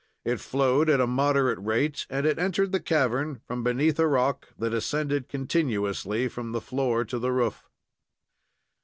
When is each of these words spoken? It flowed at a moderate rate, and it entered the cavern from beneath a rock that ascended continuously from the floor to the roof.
It 0.25 0.39
flowed 0.39 0.89
at 0.89 0.99
a 0.99 1.05
moderate 1.05 1.59
rate, 1.59 2.07
and 2.09 2.25
it 2.25 2.39
entered 2.39 2.71
the 2.71 2.79
cavern 2.79 3.39
from 3.45 3.61
beneath 3.63 3.99
a 3.99 4.07
rock 4.07 4.47
that 4.57 4.73
ascended 4.73 5.29
continuously 5.29 6.27
from 6.27 6.53
the 6.53 6.59
floor 6.59 7.05
to 7.05 7.19
the 7.19 7.31
roof. 7.31 7.69